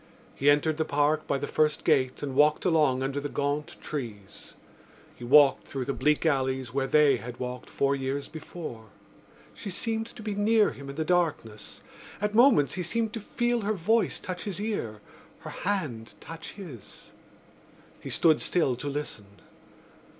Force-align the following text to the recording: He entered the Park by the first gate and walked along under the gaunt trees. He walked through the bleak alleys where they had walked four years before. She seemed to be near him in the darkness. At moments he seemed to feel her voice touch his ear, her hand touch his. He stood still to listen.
He 0.33 0.49
entered 0.49 0.77
the 0.77 0.83
Park 0.83 1.27
by 1.27 1.37
the 1.37 1.45
first 1.45 1.83
gate 1.83 2.23
and 2.23 2.33
walked 2.33 2.65
along 2.65 3.03
under 3.03 3.19
the 3.19 3.29
gaunt 3.29 3.75
trees. 3.81 4.55
He 5.15 5.23
walked 5.23 5.67
through 5.67 5.85
the 5.85 5.93
bleak 5.93 6.25
alleys 6.25 6.73
where 6.73 6.87
they 6.87 7.17
had 7.17 7.37
walked 7.39 7.69
four 7.69 7.95
years 7.95 8.27
before. 8.27 8.87
She 9.53 9.69
seemed 9.69 10.07
to 10.07 10.23
be 10.23 10.33
near 10.33 10.71
him 10.71 10.89
in 10.89 10.95
the 10.95 11.05
darkness. 11.05 11.81
At 12.19 12.33
moments 12.33 12.73
he 12.73 12.81
seemed 12.81 13.13
to 13.13 13.19
feel 13.19 13.61
her 13.61 13.73
voice 13.73 14.19
touch 14.19 14.45
his 14.45 14.59
ear, 14.59 15.01
her 15.41 15.51
hand 15.51 16.15
touch 16.19 16.53
his. 16.53 17.11
He 17.99 18.09
stood 18.09 18.41
still 18.41 18.75
to 18.77 18.87
listen. 18.87 19.27